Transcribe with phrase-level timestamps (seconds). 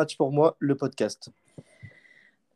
[0.00, 1.28] Match pour moi, le podcast.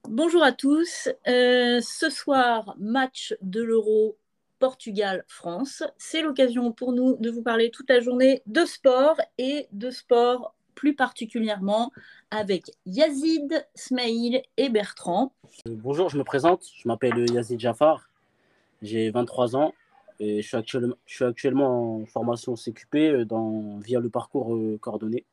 [0.08, 1.10] Bonjour à tous.
[1.28, 4.16] Euh, ce soir, match de l'Euro
[4.60, 5.82] Portugal-France.
[5.98, 10.54] C'est l'occasion pour nous de vous parler toute la journée de sport et de sport
[10.74, 11.92] plus particulièrement
[12.30, 15.34] avec Yazid, Smaïl et Bertrand.
[15.66, 16.64] Bonjour, je me présente.
[16.74, 18.08] Je m'appelle Yazid Jafar.
[18.80, 19.74] J'ai 23 ans
[20.18, 24.78] et je suis actuellement, je suis actuellement en formation CQP dans, via le parcours euh,
[24.80, 25.26] coordonné.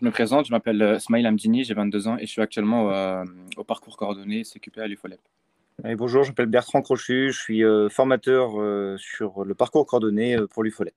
[0.00, 2.90] Je me présente, je m'appelle euh, Smaïl Amdini, j'ai 22 ans et je suis actuellement
[2.90, 3.24] euh,
[3.56, 5.20] au parcours coordonné CQP à l'UFOLEP.
[5.96, 8.52] bonjour, je m'appelle Bertrand Crochu, je suis formateur
[8.98, 10.94] sur le parcours coordonné pour l'UFOLEP.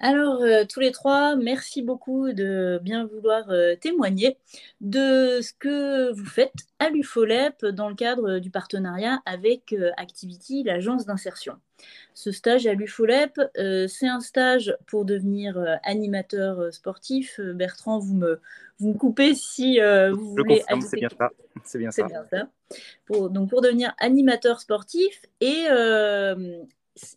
[0.00, 4.36] Alors, euh, tous les trois, merci beaucoup de bien vouloir euh, témoigner
[4.80, 10.62] de ce que vous faites à l'UFOLEP dans le cadre du partenariat avec euh, Activity,
[10.62, 11.54] l'agence d'insertion.
[12.14, 13.40] Ce stage à l'UFOLEP,
[13.88, 17.38] c'est un stage pour devenir animateur sportif.
[17.40, 18.40] Bertrand, vous me,
[18.80, 20.64] vous me coupez si vous voulez.
[20.80, 21.30] C'est bien ça.
[21.62, 22.48] C'est bien ça.
[23.08, 25.66] donc, pour devenir animateur sportif et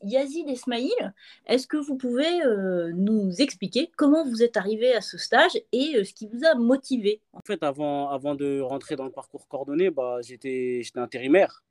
[0.03, 1.13] Yazid Esmaïl,
[1.45, 5.95] est-ce que vous pouvez euh, nous expliquer comment vous êtes arrivé à ce stage et
[5.95, 7.21] euh, ce qui vous a motivé?
[7.33, 11.63] En fait, avant, avant de rentrer dans le parcours coordonné, bah, j'étais intérimaire.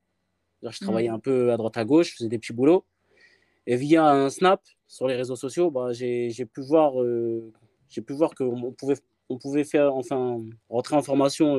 [0.62, 1.14] Je travaillais mm.
[1.14, 2.84] un peu à droite à gauche, je faisais des petits boulots.
[3.66, 7.52] Et via un snap sur les réseaux sociaux, bah, j'ai pu voir, euh,
[7.88, 8.96] j'ai pu voir qu'on pouvait,
[9.28, 11.58] on pouvait faire, enfin, rentrer en formation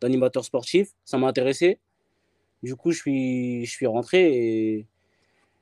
[0.00, 0.90] d'animateur sportif.
[1.04, 1.78] Ça m'a intéressé.
[2.62, 4.86] Du coup, je suis, je suis rentré et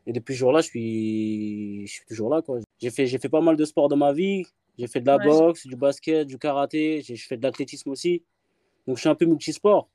[0.07, 2.41] et depuis ce jour-là, je suis, je suis toujours là.
[2.79, 4.45] J'ai fait, fait pas mal de sport dans ma vie.
[4.79, 7.03] J'ai fait de la boxe, du basket, du karaté.
[7.03, 8.23] J'ai fait de l'athlétisme aussi.
[8.87, 9.89] Donc, je suis un peu multisport.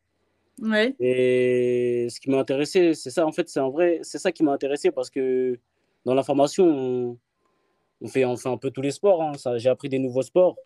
[0.61, 0.93] Ouais.
[0.99, 4.43] Et ce qui m'a intéressé, c'est ça, en fait, c'est en vrai, c'est ça qui
[4.43, 5.57] m'a intéressé parce que
[6.03, 7.17] dans la formation,
[8.01, 9.23] on, fait, on fait un peu tous les sports.
[9.23, 9.31] Hein.
[9.57, 10.57] J'ai appris des nouveaux sports.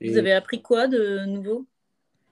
[0.00, 1.66] Vous avez appris quoi de nouveau?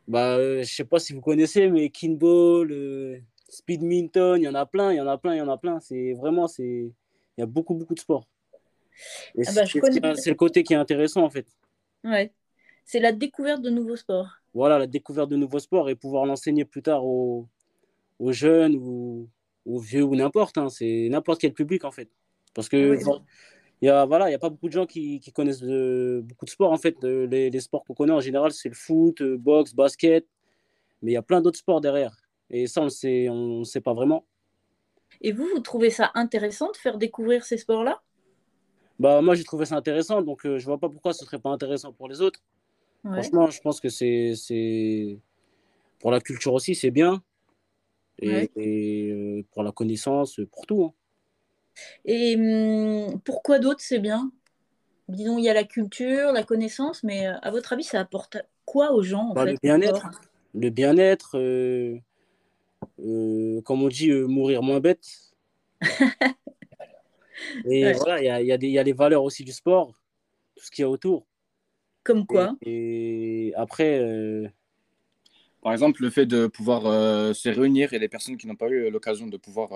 [0.09, 3.19] Bah, euh, Je sais pas si vous connaissez, mais kinball, euh,
[3.51, 5.59] speedminton, il y en a plein, il y en a plein, il y en a
[5.59, 5.81] plein.
[5.81, 6.93] C'est vraiment, c'est,
[7.37, 8.27] il y a beaucoup, beaucoup de sports.
[9.47, 11.47] Ah bah, c'est le côté qui est intéressant en fait.
[12.05, 12.33] Ouais.
[12.85, 14.29] C'est la découverte de nouveaux sports.
[14.53, 17.47] Voilà, la découverte de nouveaux sports et pouvoir l'enseigner plus tard aux,
[18.19, 19.29] aux jeunes ou
[19.65, 20.59] aux vieux ou n'importe.
[20.59, 20.69] Hein.
[20.69, 22.09] C'est n'importe quel public en fait.
[22.55, 22.99] Parce que
[23.83, 26.45] il y a voilà, il y a pas beaucoup de gens qui, qui connaissent beaucoup
[26.45, 27.03] de sports en fait.
[27.03, 30.27] les, les, sports qu'on connaît en général, c'est le foot, euh, boxe, basket,
[31.01, 32.15] mais il y a plein d'autres sports derrière.
[32.51, 34.25] Et ça, on ne sait, on sait pas vraiment.
[35.21, 38.03] Et vous, vous trouvez ça intéressant de faire découvrir ces sports-là?
[38.99, 41.27] Bah, Moi, j'ai trouvé ça intéressant, donc euh, je ne vois pas pourquoi ce ne
[41.27, 42.41] serait pas intéressant pour les autres.
[43.05, 45.19] Franchement, je pense que c'est.
[46.01, 47.23] Pour la culture aussi, c'est bien.
[48.23, 48.51] Et,
[49.11, 50.85] euh, pour la connaissance, pour tout.
[50.85, 50.93] Hein.
[52.05, 54.31] Et hum, pourquoi d'autres, c'est bien?
[55.09, 58.39] Disons, il y a la culture, la connaissance, mais euh, à votre avis, ça apporte
[58.65, 60.11] quoi aux gens en bah, Le bien-être.
[60.55, 61.99] Le bien-être, euh,
[63.65, 65.35] comme on dit, euh, mourir moins bête.
[67.65, 69.93] et voilà, il y a, y, a les valeurs aussi du sport,
[70.57, 71.27] tout ce qu'il y a autour.
[72.03, 73.99] Comme quoi et, après.
[74.01, 74.49] Euh,
[75.63, 76.83] Par exemple, le fait de pouvoir
[77.35, 79.71] se réunir et les personnes qui n'ont pas eu l'occasion de pouvoir,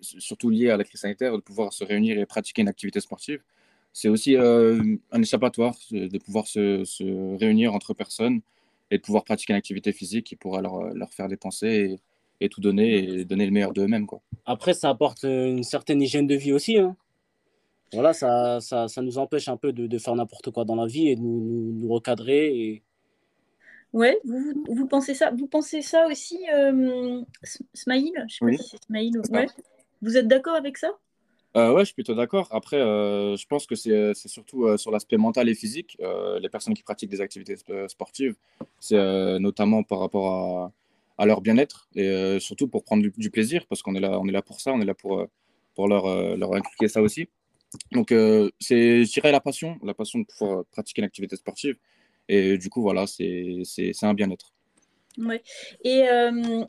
[0.00, 3.42] surtout lié à la crise sanitaire, de pouvoir se réunir et pratiquer une activité sportive,
[3.92, 8.40] c'est aussi un échappatoire de pouvoir se, se, réunir entre personnes
[8.90, 12.00] et de pouvoir pratiquer une activité physique qui pourra leur, leur faire dépenser et,
[12.44, 14.06] et tout donner et donner le meilleur d'eux-mêmes.
[14.06, 14.20] Quoi.
[14.46, 16.78] Après, ça apporte une certaine hygiène de vie aussi.
[16.78, 16.96] Hein.
[17.92, 20.86] Voilà, ça, ça, ça, nous empêche un peu de, de faire n'importe quoi dans la
[20.86, 22.46] vie et de nous, nous, recadrer.
[22.46, 22.82] Et...
[23.92, 27.22] Ouais, vous, vous, pensez ça Vous pensez ça aussi, euh,
[27.72, 28.12] Smaïl?
[28.28, 29.20] Je sais pas si c'est Smaïl.
[29.30, 29.46] Ouais.
[30.02, 30.90] Vous êtes d'accord avec ça?
[31.56, 32.48] Euh, ouais, je suis plutôt d'accord.
[32.50, 35.96] Après, euh, je pense que c'est surtout euh, sur l'aspect mental et physique.
[36.40, 37.56] les personnes qui pratiquent des activités
[37.88, 38.34] sportives,
[38.80, 40.72] c'est notamment par rapport à,
[41.18, 44.26] à leur bien-être et euh, surtout pour prendre du, plaisir parce qu'on est là, on
[44.26, 45.26] est là pour ça, on est là pour, euh,
[45.74, 47.28] pour leur, euh, leur inculquer ça aussi.
[47.90, 48.10] Donc,
[48.60, 51.76] c'est, je dirais, la passion, la passion de pouvoir pratiquer une activité sportive.
[52.28, 54.52] Et du coup, voilà, c'est, c'est, c'est un bien-être.
[55.18, 55.42] Ouais.
[55.82, 56.04] Et,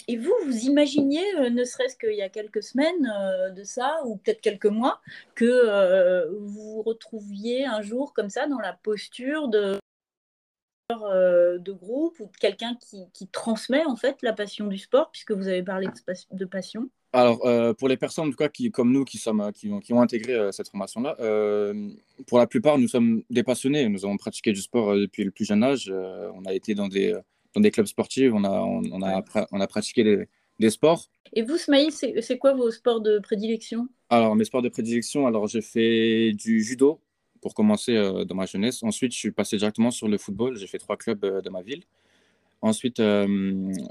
[0.08, 1.22] et, vous, vous imaginiez,
[1.52, 3.08] ne serait-ce qu'il y a quelques semaines
[3.56, 5.00] de ça, ou peut-être quelques mois,
[5.36, 9.78] que vous vous retrouviez un jour comme ça dans la posture de
[10.90, 12.78] de groupe ou quelqu'un
[13.14, 15.88] qui, transmet en fait la passion du sport, puisque vous avez parlé
[16.32, 16.90] de, passion?
[17.14, 19.80] Alors, euh, pour les personnes en tout cas, qui, comme nous qui, sommes, qui, ont,
[19.80, 21.16] qui ont intégré euh, cette formation-là,
[22.28, 23.90] pour la plupart, nous sommes des passionnés.
[23.90, 25.92] Nous avons pratiqué du sport depuis le plus jeune âge.
[25.92, 27.18] on a été dans des,
[27.56, 30.28] dans des clubs sportifs, on a, on, a, on a pratiqué des,
[30.60, 31.10] des sports.
[31.34, 33.88] Et vous, Smaïl, c'est quoi vos sports de prédilection?
[34.10, 37.02] Alors, mes sports de prédilection, alors j'ai fait du judo
[37.46, 37.94] pour commencer
[38.26, 38.82] dans ma jeunesse.
[38.82, 40.58] Ensuite, je suis passé directement sur le football.
[40.58, 41.84] J'ai fait trois clubs de ma ville.
[42.64, 43.00] Ensuite,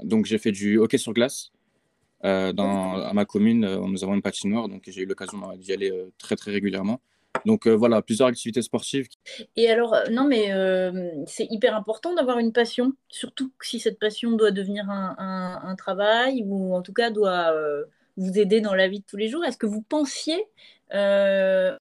[0.03, 1.53] donc j'ai fait du hockey sur glace.
[2.21, 6.35] dans, à ma commune, nous avons une patinoire, donc j'ai eu l'occasion d'y aller très
[6.35, 6.99] très régulièrement.
[7.45, 9.07] Donc voilà, plusieurs activités sportives.
[9.55, 10.51] Et alors, non, mais
[11.25, 16.43] c'est hyper important d'avoir une passion, surtout si cette passion doit devenir un, un, travail
[16.45, 17.55] ou en tout cas doit
[18.17, 19.43] vous aider dans la vie de tous les jours.
[19.43, 20.43] Est-ce que vous pensiez,
[20.93, 21.77] euh,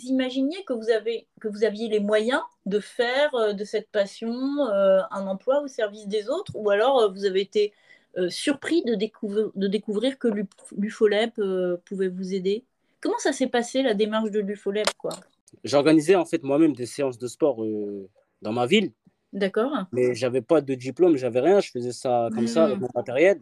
[0.00, 4.32] imaginiez que vous, avez, que vous aviez les moyens de faire euh, de cette passion
[4.68, 6.52] euh, un emploi au service des autres?
[6.54, 7.72] Ou alors vous avez été
[8.28, 10.28] surpris de, découvrir, de découvrir que
[10.76, 11.40] l'UFOLEP
[11.86, 12.62] pouvait vous aider?
[13.00, 14.86] Comment ça s'est passé la démarche de l'UFOLEP
[15.64, 17.64] J'organisais en fait moi-même des séances de sport
[18.42, 18.92] dans ma ville.
[19.32, 19.72] D'accord.
[19.92, 22.80] Mais j'avais pas de diplôme, j'avais rien, je faisais ça comme ça avec mmh.
[22.82, 23.40] mon matériel.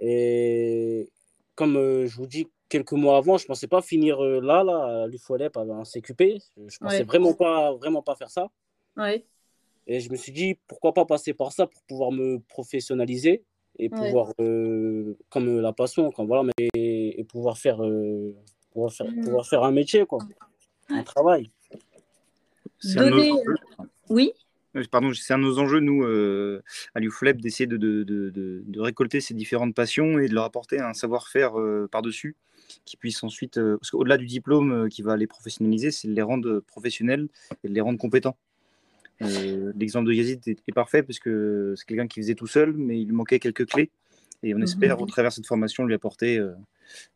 [0.00, 1.08] Et
[1.54, 4.64] comme euh, je vous dis, quelques mois avant, je ne pensais pas finir euh, là,
[4.64, 6.22] là, à l'UFOLEP, un CQP.
[6.56, 8.48] Je ne pensais vraiment, pas, vraiment pas faire ça.
[9.86, 13.44] Et je me suis dit, pourquoi pas passer par ça pour pouvoir me professionnaliser
[13.78, 17.78] et pouvoir, euh, comme la passion, comme, voilà, mais, et pouvoir faire,
[18.72, 19.24] pouvoir, faire, mmh.
[19.24, 20.20] pouvoir faire un métier, quoi,
[20.88, 21.50] un travail.
[22.84, 23.32] Donner...
[24.08, 24.32] Oui
[24.90, 26.62] Pardon, c'est un de nos enjeux, nous, euh,
[26.94, 28.30] à l'UFLEP, d'essayer de, de, de,
[28.66, 32.36] de, récolter ces différentes passions et de leur apporter un savoir-faire euh, par-dessus
[32.84, 36.22] qui puisse ensuite, euh, parce qu'au-delà du diplôme qui va les professionnaliser, c'est de les
[36.22, 37.28] rendre professionnels
[37.64, 38.36] et de les rendre compétents.
[39.20, 43.12] L'exemple de Yazid est, parfait parce que c'est quelqu'un qui faisait tout seul, mais il
[43.12, 43.90] manquait quelques clés.
[44.42, 46.44] Et on mmh espère, au travers de cette formation, lui apporter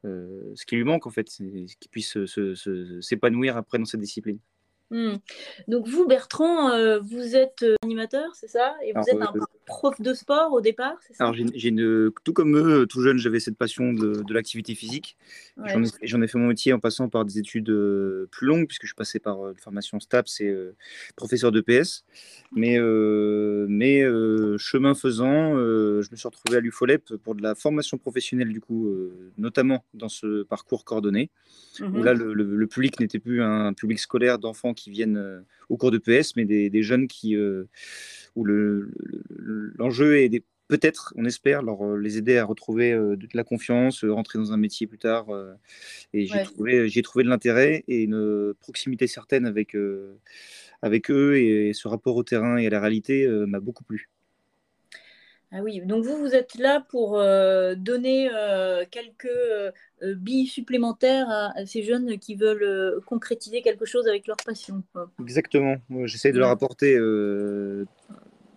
[0.05, 2.17] ce qui lui manque, en fait, qu'il puisse
[3.01, 4.39] s'épanouir après dans cette discipline.
[4.91, 5.17] Hmm.
[5.67, 8.77] Donc vous, Bertrand, euh, vous êtes euh, animateur, c'est ça?
[8.85, 11.25] Et vous êtes un euh, prof de sport au départ, c'est ça?
[11.25, 11.75] Alors j'ai
[12.23, 15.17] tout comme eux, tout jeune, j'avais cette passion de, l'activité physique.
[16.03, 17.73] J'en ai, fait mon métier en passant par des études
[18.31, 20.55] plus longues, puisque je suis passé par une formation STAPS et
[21.17, 22.05] professeur de PS.
[22.53, 24.03] Mais, mais
[24.59, 28.95] chemin faisant, je me suis retrouvé à l'UFOLEP pour de la formation professionnelle, du coup,
[29.39, 31.31] notamment dans ce parcours coordonné,
[31.81, 35.77] où là, mmh le public n'était plus un public scolaire d'enfants qui viennent euh, au
[35.77, 37.65] cours de PS, mais des, jeunes qui, euh,
[38.37, 44.05] où l'enjeu est peut-être, on espère, leur, euh, les aider à retrouver de la confiance,
[44.05, 45.27] rentrer dans un métier plus tard.
[46.13, 49.77] et j'ai trouvé, trouvé de l'intérêt et une proximité certaine avec,
[50.83, 54.09] avec eux et, ce rapport au terrain et à la réalité m'a beaucoup plu.
[55.53, 59.71] Ah oui, donc vous, vous êtes là pour euh, donner euh, quelques euh,
[60.03, 64.83] billes supplémentaires à, ces jeunes qui veulent concrétiser quelque chose avec leur passion.
[65.21, 65.77] Exactement.
[66.05, 66.99] J'essaie de leur apporter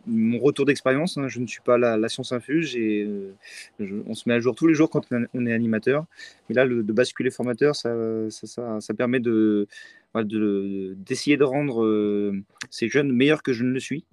[0.07, 1.17] mon retour d'expérience.
[1.19, 1.27] Hein.
[1.27, 2.75] Je ne suis pas la, la science infuse.
[2.75, 3.07] Et,
[3.79, 6.05] on se met à jour tous les jours quand on est animateur.
[6.49, 7.93] Mais là, le, de basculer formateur, ça,
[8.29, 9.67] ça, ça, permet de,
[10.15, 12.33] d'essayer de, de rendre
[12.71, 14.05] ces jeunes meilleurs que je ne le suis.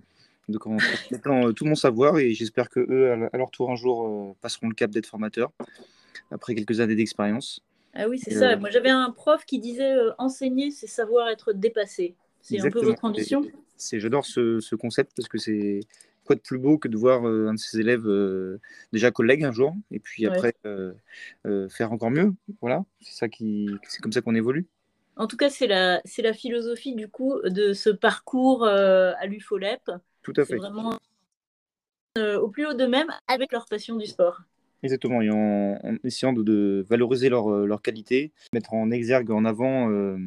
[0.48, 4.06] Donc en euh, tout mon savoir et j'espère que eux, à leur tour un jour,
[4.06, 5.52] euh, passeront le cap d'être formateurs
[6.30, 7.60] après quelques années d'expérience.
[7.94, 8.52] Ah oui, c'est ça.
[8.52, 12.14] Euh, Moi, j'avais un prof qui disait enseigner, c'est savoir être dépassé.
[12.40, 13.42] C'est un peu votre ambition.
[13.76, 15.80] C'est, j'adore ce, ce, concept parce que c'est
[16.24, 18.06] quoi de plus beau que de voir un de ses élèves
[18.92, 20.54] déjà collègue un jour et puis après
[21.68, 22.32] faire encore mieux.
[22.60, 24.66] Voilà, c'est ça qui, c'est comme ça qu'on évolue.
[25.16, 29.90] En tout cas, c'est la, c'est la philosophie du coup de ce parcours à l'UFOLEP.
[30.26, 30.56] Tout à fait.
[30.56, 30.98] vraiment
[32.18, 34.40] euh, au plus haut d'eux-mêmes avec leur passion du sport.
[34.82, 39.88] Exactement, et en, essayant de, valoriser leur, euh, leur, qualité, mettre en exergue, en avant
[39.88, 40.18] euh,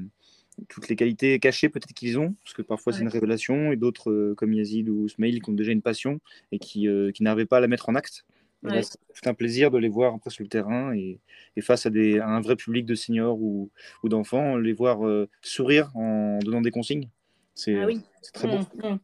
[0.70, 4.34] toutes les qualités cachées peut-être qu'ils ont, parce que parfois c'est une révélation, et d'autres
[4.38, 6.22] comme Yazid ou Smail qui ont déjà une passion
[6.54, 8.26] et qui, qui n'arrivaient pas à la mettre en acte.
[8.64, 11.20] C'est un plaisir de les voir après sur le terrain et,
[11.58, 13.70] et face à, des, un vrai public de seniors ou,
[14.04, 15.00] ou d'enfants, les voir
[15.42, 17.10] sourire en donnant des consignes.
[17.56, 17.88] C'est ah
[18.34, 18.58] très beau.
[18.58, 19.00] Mmh, mmh.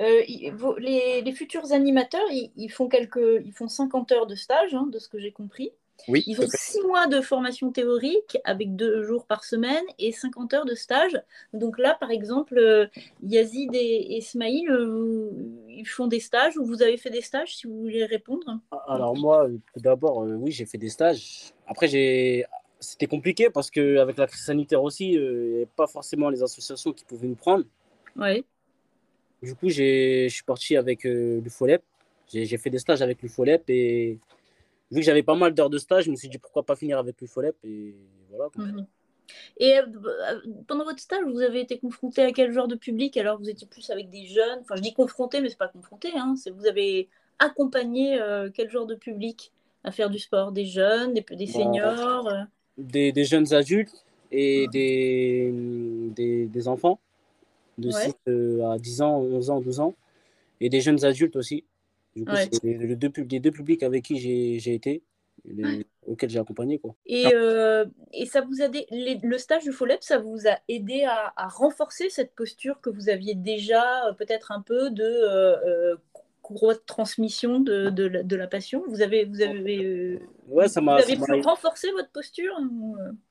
[0.00, 0.22] Euh,
[0.78, 5.08] les, futurs animateurs, ils, font quelques, ils font 50 heures de stage, hein, de ce
[5.08, 5.72] que j'ai compris.
[6.06, 10.54] Oui, ils ont 6 mois de formation théorique avec 2 jours par semaine et 50
[10.54, 11.20] heures de stage.
[11.52, 12.86] Donc là, par exemple, euh,
[13.24, 15.28] Yazid et, Ismail, euh,
[15.68, 18.60] ils font des stages ou vous avez fait des stages si vous voulez répondre?
[18.86, 21.52] Alors moi, d'abord, oui, j'ai fait des stages.
[21.66, 22.46] Après, j'ai
[22.80, 26.92] c'était compliqué parce qu'avec la crise sanitaire aussi, il n'y avait pas forcément les associations
[26.92, 27.64] qui pouvaient nous prendre.
[28.16, 28.44] Oui.
[29.42, 31.82] Du coup, je suis parti avec euh, l'UFOLEP.
[32.32, 34.18] J'ai fait des stages avec l'UFOLEP et
[34.90, 36.98] vu que j'avais pas mal d'heures de stage, je me suis dit pourquoi pas finir
[36.98, 37.94] avec l'UFOLEP et
[38.30, 38.50] voilà.
[38.56, 38.86] Mhm.
[39.58, 43.16] Et euh, euh, pendant votre stage, vous avez été confronté à quel genre de public?
[43.16, 44.60] Alors, vous étiez plus avec des jeunes.
[44.60, 46.10] Enfin, je dis confronté, mais c'est pas confronté.
[46.16, 46.34] Hein.
[46.54, 48.18] Vous avez accompagné
[48.54, 49.52] quel genre de public
[49.84, 50.52] à faire du sport?
[50.52, 52.28] Des jeunes, des, des seniors
[52.78, 55.50] des, des, jeunes adultes, et des,
[56.14, 57.00] des, des enfants
[57.78, 58.14] de 6
[58.64, 59.94] à 10 ans, 11 ans, 12 ans,
[60.60, 61.64] et des jeunes adultes aussi.
[62.16, 65.02] Du coup, c'est les, deux, les deux publics avec qui j'ai été,
[65.44, 66.78] les, auxquels j'ai accompagné.
[66.78, 66.94] Quoi.
[67.06, 71.32] Et, euh, et ça vous a le stage du FOLEP, ça vous a aidé à,
[71.36, 75.96] à, renforcer cette posture que vous aviez déjà, euh, peut-être un peu de euh,
[76.48, 78.82] courroie de transmission de, de, de, la passion.
[78.88, 82.54] Vous avez, vous avez, ouais, ça vous avez pu renforcer votre posture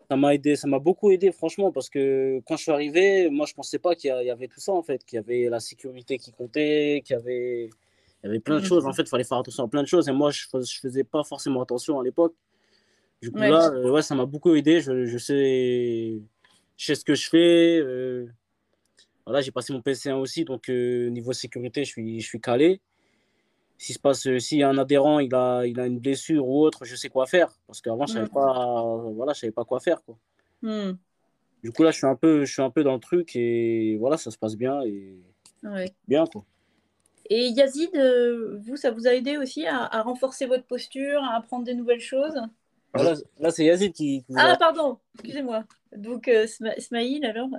[0.10, 3.46] ça m'a aidé, ça m'a beaucoup aidé franchement parce que quand je suis arrivé, moi
[3.46, 6.18] je pensais pas qu'il y avait tout ça en fait, qu'il y avait la sécurité
[6.18, 9.26] qui comptait, qu'il y avait, il y avait plein de choses en fait, il fallait
[9.26, 12.04] faire attention à plein de choses et moi je, je faisais pas forcément attention à
[12.06, 12.36] l'époque.
[13.22, 16.22] Du coup là, euh, ouais, ça m'a beaucoup aidé, je, je, sais,
[16.78, 17.80] je sais ce que je fais.
[17.80, 18.28] Euh,
[19.26, 22.80] voilà, j'ai passé mon PC1 aussi, donc euh, niveau sécurité, je suis, je suis calé
[23.78, 26.84] s'il se passe, euh, a un adhérent, il a, il a une blessure ou autre,
[26.84, 27.50] je sais quoi faire.
[27.68, 30.02] Parce qu'avant, je ne savais, pas, voilà, je savais pas quoi faire.
[30.04, 30.18] Quoi.
[30.62, 30.98] Mm.
[31.64, 33.98] Du coup, là, je suis, un peu, je suis un peu dans le truc et
[33.98, 34.82] voilà, ça se passe bien.
[34.84, 35.18] Et...
[36.08, 36.44] Bien, quoi.
[37.30, 41.66] Et Yazid, euh, vous, ça vous a aidé aussi à, renforcer votre posture, à apprendre
[41.66, 42.40] des nouvelles choses?
[42.94, 44.24] Là, c'est Yazid qui.
[44.36, 45.66] ah, pardon, excusez-moi.
[45.96, 47.50] Donc, euh, Smaïl, alors?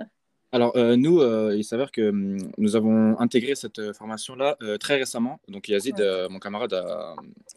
[0.51, 4.97] Alors, euh, nous, euh, il s'avère que hum, nous avons intégré cette euh, formation-là très
[4.97, 5.39] récemment.
[5.47, 6.75] Donc, Yazid, mon camarade,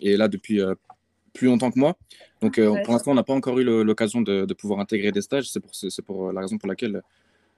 [0.00, 0.60] est là depuis
[1.32, 1.96] plus longtemps que moi.
[2.40, 5.50] Donc, pour l'instant, on n'a pas encore eu l'occasion de, pouvoir intégrer des stages.
[5.50, 5.72] C'est pour,
[6.06, 7.02] pour, la raison pour laquelle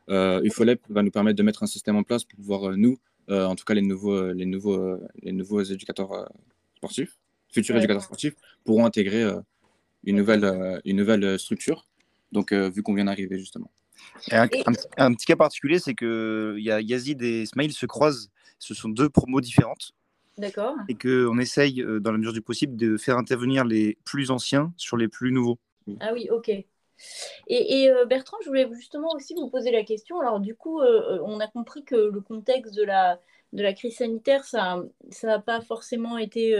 [0.08, 2.98] UFOLEP va nous permettre de mettre un système en place pour pouvoir, nous,
[3.28, 6.30] en tout cas les nouveaux, les nouveaux, les nouveaux éducateurs
[6.76, 7.16] sportifs,
[7.48, 9.24] futurs éducateurs sportifs, pourront intégrer
[10.04, 11.86] une, nouvelle, une nouvelle structure.
[12.32, 13.70] Donc, vu qu'on vient d'arriver, justement.
[14.30, 18.30] Un, petit cas particulier, c'est que y a Yazid et Ismail se croisent.
[18.58, 19.92] Ce sont deux promos différentes.
[20.38, 20.74] D'accord.
[20.88, 24.72] Et qu'on essaye, euh, dans la mesure du possible, de faire intervenir les plus anciens
[24.76, 25.58] sur les plus nouveaux.
[26.00, 26.50] Ah oui, ok.
[27.48, 30.20] Et, euh, Bertrand, je voulais justement aussi vous poser la question.
[30.20, 33.20] Alors, du coup, euh, on a compris que le contexte de la,
[33.52, 34.82] de la crise sanitaire, ça
[35.22, 36.58] n'a pas forcément été.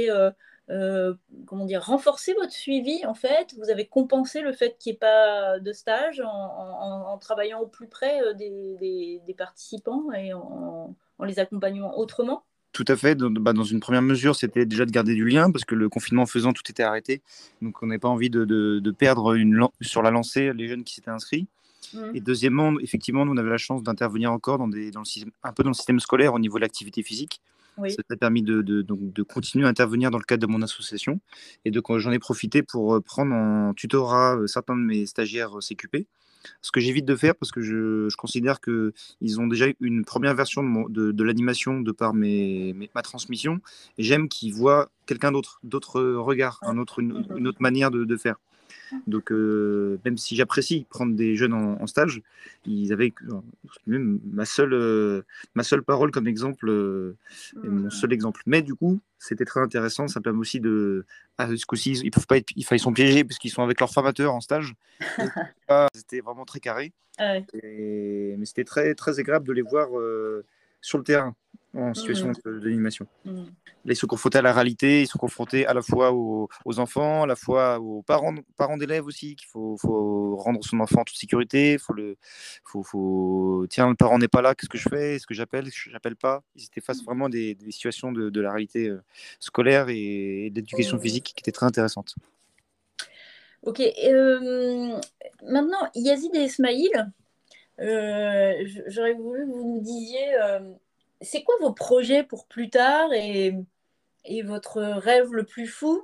[0.00, 0.30] Euh,
[0.68, 4.98] comment dire, renforcer votre suivi en fait Vous avez compensé le fait qu'il n'y ait
[4.98, 11.92] pas de stage en, travaillant au plus près euh, des, participants et en, les accompagnant
[11.96, 12.44] autrement?
[12.72, 13.14] Tout à fait.
[13.14, 15.88] Dans, bah, dans une première mesure, c'était déjà de garder du lien parce que le
[15.88, 17.22] confinement faisant, tout était arrêté.
[17.62, 21.10] Donc, on n'avait pas envie de, perdre une, sur la lancée les jeunes qui s'étaient
[21.10, 21.46] inscrits.
[21.92, 21.98] Mmh.
[22.14, 25.30] Et deuxièmement, effectivement, nous, on avait la chance d'intervenir encore dans, des, dans le système,
[25.42, 27.40] un peu dans le système scolaire au niveau de l'activité physique.
[27.76, 31.20] Ça m'a permis de, de, de, continuer à intervenir dans le cadre de mon association
[31.64, 35.58] et de j'en ai profité pour euh, prendre en tutorat euh, certains de mes stagiaires
[35.58, 36.06] euh, CQP.
[36.60, 40.34] Ce que j'évite de faire parce que je, je considère qu'ils ont déjà une première
[40.34, 43.60] version de, de, l'animation de par mes, ma transmission
[43.96, 48.16] et j'aime qu'ils voient quelqu'un d'autre, d'autres regards, un autre, une, une autre manière de,
[48.18, 48.36] faire.
[49.06, 52.22] Donc, euh, même si j'apprécie prendre des jeunes en, stage,
[52.66, 53.12] ils avaient
[53.86, 55.22] même ma seule, euh,
[55.54, 57.16] ma seule parole comme exemple, euh,
[57.62, 58.42] mon seul exemple.
[58.46, 60.08] Mais du coup, c'était très intéressant.
[60.08, 61.04] Ça permet aussi de.
[61.38, 62.50] Ah, ce coup-ci, ils peuvent pas être.
[62.56, 64.74] Ils sont piégés parce qu'ils sont avec leur formateur en stage.
[65.94, 66.92] c'était vraiment très carré.
[67.18, 69.88] mais c'était très, très agréable de les voir
[70.84, 71.34] sur le terrain
[71.74, 71.94] en mmh.
[71.94, 73.06] situation d'animation.
[73.24, 73.44] Mmh.
[73.86, 76.48] Là, ils sont confrontés à la réalité, ils sont confrontés à la fois aux,
[76.78, 81.00] enfants, à la fois aux parents, parents d'élèves aussi, qu'il faut, faut, rendre son enfant
[81.00, 81.78] en toute sécurité.
[81.78, 82.16] Faut le,
[82.64, 83.66] faut, faut...
[83.70, 85.90] Tiens, le parent n'est pas là, qu'est-ce que je fais Est-ce que j'appelle Est-ce que
[85.90, 86.42] j'appelle pas?
[86.54, 87.06] Ils étaient face mmh.
[87.06, 89.02] vraiment des, des situations de, de, la réalité euh,
[89.40, 92.14] scolaire et, d'éducation physique qui étaient très intéressantes.
[93.62, 93.80] Ok.
[93.80, 95.00] Euh,
[95.42, 96.90] maintenant, Yazid et Ismail,
[97.78, 100.36] j'aurais voulu que vous nous disiez
[101.24, 103.54] c'est quoi vos projets pour plus tard et,
[104.24, 106.02] et votre rêve le plus fou?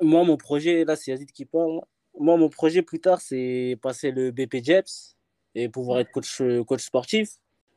[0.00, 1.80] Moi, mon projet, là, c'est Yazid qui parle.
[2.18, 5.16] Moi, mon projet plus tard, c'est passer le BP Jeps
[5.54, 7.30] et pouvoir être coach, coach sportif.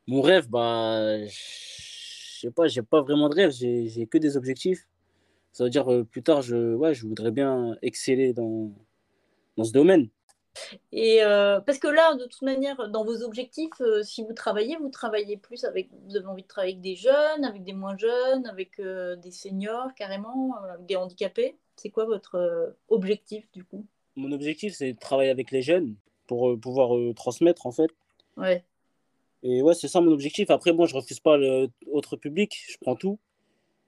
[0.08, 4.88] Mon rêve, bah, je sais pas, j'ai pas vraiment de rêve, j'ai que des objectifs.
[5.52, 8.72] Ça veut dire, euh, plus tard, je, ouais, je voudrais bien exceller dans,
[9.58, 10.10] dans ce domaine.
[10.92, 14.76] Et euh, parce que là, de toute manière, dans vos objectifs, euh, si vous travaillez,
[14.78, 17.98] vous travaillez plus avec, vous avez envie de travailler avec des jeunes, avec des moins
[17.98, 21.56] jeunes, avec euh, des seniors carrément, avec des handicapés.
[21.76, 23.86] C'est quoi votre objectif du coup?
[24.16, 25.96] Mon objectif, c'est de travailler avec les jeunes
[26.28, 27.90] pour pouvoir transmettre en fait.
[28.38, 28.64] Ouais.
[29.44, 30.52] Et ouais, c'est ça mon objectif.
[30.52, 33.18] Après, moi, je refuse pas l'autre public, je prends tout.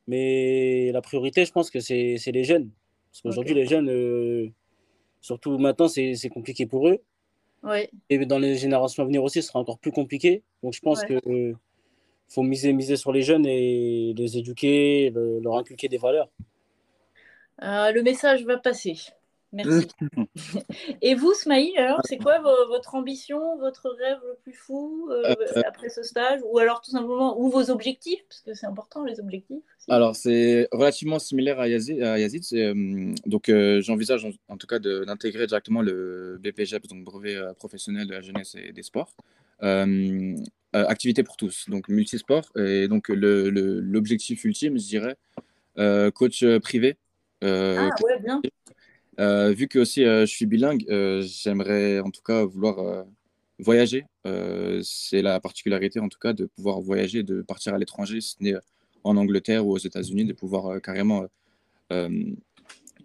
[0.07, 2.71] Mais la priorité, je pense que c'est les jeunes.
[3.11, 4.51] Parce qu'aujourd'hui, les jeunes
[5.23, 7.01] Surtout maintenant, c'est compliqué pour eux.
[8.09, 10.43] Et dans les générations à venir aussi, ce sera encore plus compliqué.
[10.61, 11.55] Donc je pense qu'il
[12.27, 16.29] faut miser, miser sur les jeunes et les éduquer, leur inculquer des valeurs.
[17.61, 18.97] Euh, le message va passer.
[19.53, 19.87] Merci.
[21.01, 25.61] Et vous, Smaïl, alors, c'est quoi votre ambition, votre rêve le plus fou euh, euh,
[25.67, 26.39] après ce stage?
[26.43, 28.21] Ou alors tout simplement, ou vos objectifs?
[28.27, 29.61] Parce que c'est important, les objectifs.
[29.87, 32.01] Alors, c'est relativement similaire à Yazid.
[32.01, 38.07] À Yazid euh, donc, j'envisage en, tout cas d'intégrer directement le BPGEP, donc brevet professionnel
[38.07, 39.13] de la jeunesse et des sports.
[40.73, 42.45] activité pour tous, donc multisport.
[42.57, 46.97] Et donc, l'objectif ultime, je dirais, coach privé.
[47.43, 47.45] ah,
[48.03, 48.41] ouais, bien.
[49.19, 53.05] Euh, vu que aussi euh, je suis bilingue, euh, j'aimerais en tout cas vouloir
[53.59, 54.05] voyager.
[54.83, 58.43] c'est la particularité en tout cas de pouvoir voyager, de partir à l'étranger, si ce
[58.43, 58.55] n'est
[59.03, 61.25] en Angleterre ou aux États-Unis, de pouvoir carrément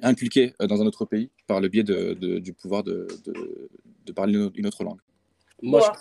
[0.03, 3.07] inculquer dans un autre pays par le biais de, du pouvoir de,
[4.07, 5.01] de, parler une autre langue.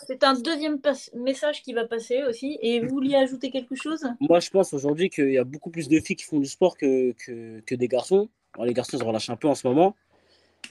[0.07, 0.79] C'est un deuxième
[1.15, 2.57] message qui va passer aussi.
[2.61, 4.05] Et vous vouliez ajouter quelque chose?
[4.19, 6.77] Moi, je pense aujourd'hui qu'il y a beaucoup plus de filles qui font du sport
[6.77, 8.29] que, que, que des garçons
[8.65, 9.95] les garçons se relâchent un peu en ce moment.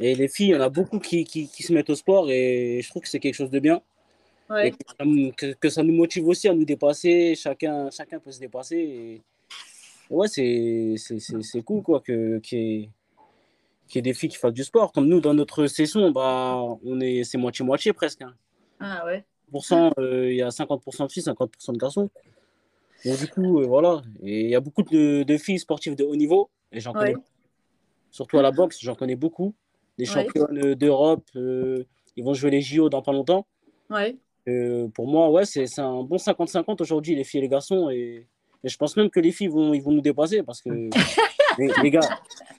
[0.01, 2.81] Et les filles, il y en a beaucoup qui, qui, se mettent au sport et
[2.83, 3.81] je trouve que c'est quelque chose de bien.
[4.49, 7.35] que, ça nous motive aussi à nous dépasser.
[7.35, 8.77] Chacun, chacun peut se dépasser.
[8.77, 9.23] Et...
[10.11, 12.91] Ouais, c'est cool quoi, que, qu'il
[13.95, 14.93] y, ait des filles qui fassent du sport.
[14.93, 18.23] Comme nous, dans notre session, bah, on est, c'est moitié-moitié presque.
[18.23, 18.35] Hein.
[18.81, 19.25] Ah ouais.
[19.99, 22.11] Euh, il y a 50% de filles, 50% de garçons.
[23.05, 24.03] Donc, du coup, euh, voilà.
[24.23, 26.51] Et il y a beaucoup de, de, filles sportives de haut niveau.
[26.73, 27.15] Et j'en connais
[28.17, 29.55] Surtout à la boxe, j'en connais beaucoup.
[29.99, 31.85] Les championnes d'Europe, euh,
[32.17, 33.47] ils vont jouer les JO dans pas longtemps.
[33.91, 34.17] Ouais.
[34.49, 37.91] Euh, pour moi, ouais, c'est un bon 50-50 aujourd'hui, les filles et les garçons.
[37.91, 38.27] Et,
[38.65, 40.71] je pense même que les filles vont, ils vont nous dépasser parce que
[41.83, 42.01] les, gars,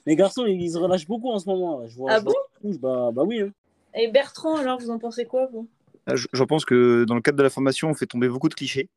[0.06, 1.84] les garçons, ils se relâchent beaucoup en ce moment.
[1.88, 2.32] Je vois, ah bon?
[2.80, 3.40] bah, bah oui.
[3.40, 3.50] Hein.
[3.94, 5.66] Et Bertrand, alors, vous en pensez quoi, vous?
[6.06, 8.54] Ah, je, pense que dans le cadre de la formation, on fait tomber beaucoup de
[8.54, 8.88] clichés.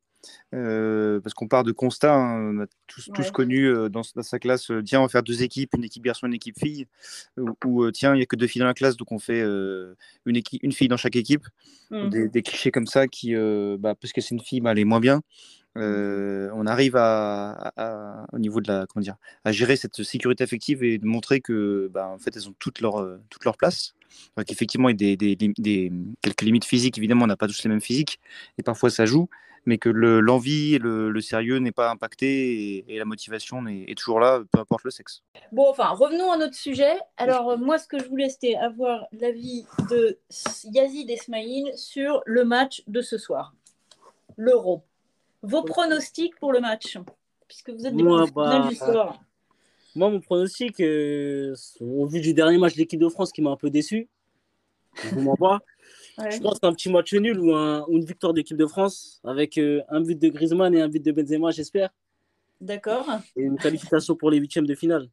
[0.54, 4.70] Euh, parce qu'on part de constat, hein, on a tous, connu euh, dans, sa classe,
[4.70, 6.88] euh, tiens, on va faire deux équipes, une équipe garçon, une équipe fille,
[7.66, 10.36] ou tiens, il n'y a que deux filles dans la classe, donc on fait une,
[10.36, 11.48] équipe, une fille dans chaque équipe.
[11.90, 12.28] Mmh.
[12.30, 15.00] Des, clichés comme ça qui, bah, parce que c'est une fille, bah, elle est moins
[15.00, 15.22] bien.
[15.76, 20.98] On arrive à, au niveau de la comment dire à gérer cette sécurité affective et
[20.98, 23.94] de montrer que bah, en fait elles ont toutes leur toute leur place
[24.36, 27.48] donc effectivement il y a des, des, des, quelques limites physiques évidemment on n'a pas
[27.48, 28.20] tous les mêmes physiques
[28.58, 29.30] et parfois ça joue
[29.66, 34.42] mais que l'envie et le, sérieux n'est pas impacté et, la motivation est, toujours là,
[34.52, 35.24] peu importe le sexe.
[35.52, 36.94] Bon, enfin, revenons à notre sujet.
[37.18, 40.20] Alors, euh, moi, ce que je voulais, c'était avoir l'avis de
[40.66, 43.54] Yazid Esmaïl sur le match de ce soir,
[44.38, 44.84] l'Euro.
[45.44, 46.98] Vos pronostics pour le match,
[47.48, 49.20] puisque vous êtes des moi, bah, du sport.
[49.96, 53.50] Moi, mon pronostic, euh, au vu du dernier match de l'équipe de France qui m'a
[53.50, 54.08] un peu déçu,
[55.04, 55.60] je vous pas,
[56.30, 60.02] je pense un petit match nul ou, une victoire d'équipe de France avec euh, un
[60.02, 61.90] but de Griezmann et un but de Benzema, j'espère.
[62.60, 63.06] D'accord.
[63.36, 65.10] Et une qualification pour les huitièmes de finale.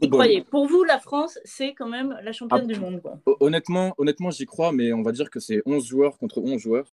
[0.00, 3.00] Vous croyez Pour vous, la France, c'est quand même la championne du monde.
[3.02, 3.18] Quoi.
[3.40, 6.86] Honnêtement, honnêtement j'y crois, mais on va dire que c'est 11 joueurs contre 11 joueurs.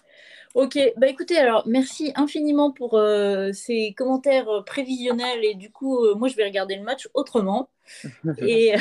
[0.54, 6.00] Ok, bah écoutez, alors merci infiniment pour euh, ces commentaires euh, prévisionnels et du coup,
[6.16, 7.70] moi je vais regarder le match autrement.
[8.40, 8.76] et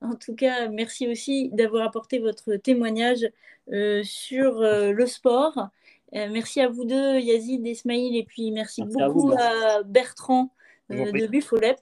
[0.00, 3.26] en tout cas, merci aussi d'avoir apporté votre témoignage
[3.72, 5.70] euh, sur euh, le sport.
[6.14, 10.52] Euh, merci à vous deux, Yazid, Ismail, et puis merci, beaucoup à, Bertrand
[10.90, 11.78] de Buffolep.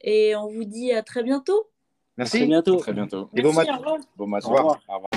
[0.00, 1.70] Et on vous dit à très bientôt.
[2.16, 2.36] Merci.
[2.36, 2.76] À très bientôt.
[2.76, 3.30] très bientôt.
[3.34, 3.68] Et bon match.
[3.68, 3.96] Au revoir.
[4.16, 4.44] Bon match.
[4.44, 4.80] Au revoir.
[4.88, 5.07] Au revoir.